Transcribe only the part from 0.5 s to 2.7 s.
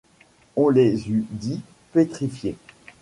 On les eût dits pétrifiés.